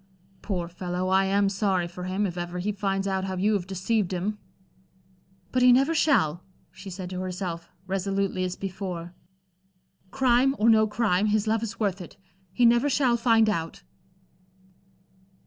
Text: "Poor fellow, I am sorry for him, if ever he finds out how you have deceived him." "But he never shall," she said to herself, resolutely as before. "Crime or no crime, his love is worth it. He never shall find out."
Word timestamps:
"Poor 0.41 0.67
fellow, 0.67 1.09
I 1.09 1.25
am 1.25 1.47
sorry 1.47 1.87
for 1.87 2.05
him, 2.05 2.25
if 2.25 2.35
ever 2.35 2.57
he 2.57 2.71
finds 2.71 3.05
out 3.05 3.25
how 3.25 3.35
you 3.37 3.53
have 3.53 3.67
deceived 3.67 4.11
him." 4.11 4.39
"But 5.51 5.61
he 5.61 5.71
never 5.71 5.93
shall," 5.93 6.41
she 6.71 6.89
said 6.89 7.07
to 7.11 7.19
herself, 7.21 7.69
resolutely 7.85 8.43
as 8.43 8.55
before. 8.55 9.13
"Crime 10.09 10.55
or 10.57 10.71
no 10.71 10.87
crime, 10.87 11.27
his 11.27 11.45
love 11.45 11.61
is 11.61 11.79
worth 11.79 12.01
it. 12.01 12.17
He 12.51 12.65
never 12.65 12.89
shall 12.89 13.15
find 13.15 13.47
out." 13.47 13.83